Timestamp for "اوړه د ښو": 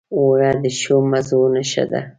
0.15-0.97